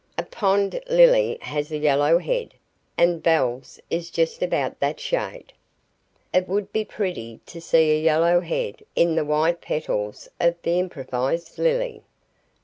[0.17, 2.55] "A pond lily has a yellow head,
[2.97, 5.53] and Belle's is just about that shade."
[6.33, 10.79] It would be pretty to see a yellow head in the white peals of the
[10.79, 12.01] improvised lily.